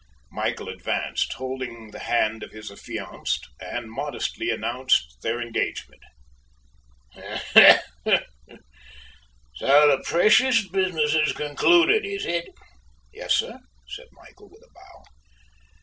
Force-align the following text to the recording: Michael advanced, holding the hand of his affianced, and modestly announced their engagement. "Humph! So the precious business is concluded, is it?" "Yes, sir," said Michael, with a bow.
Michael 0.31 0.67
advanced, 0.67 1.33
holding 1.33 1.91
the 1.91 1.99
hand 1.99 2.41
of 2.41 2.49
his 2.49 2.71
affianced, 2.71 3.47
and 3.59 3.91
modestly 3.91 4.49
announced 4.49 5.21
their 5.21 5.39
engagement. 5.39 6.01
"Humph! 7.13 8.23
So 9.53 9.87
the 9.97 10.01
precious 10.03 10.67
business 10.69 11.13
is 11.13 11.33
concluded, 11.33 12.03
is 12.03 12.25
it?" 12.25 12.49
"Yes, 13.13 13.35
sir," 13.35 13.59
said 13.89 14.07
Michael, 14.13 14.49
with 14.49 14.63
a 14.63 14.73
bow. 14.73 15.03